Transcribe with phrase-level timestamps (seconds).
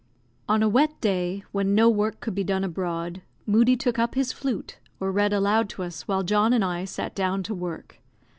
[0.49, 4.33] On a wet day, when no work could be done abroad, Moodie took up his
[4.33, 7.99] flute, or read aloud to us, while John and I sat down to work.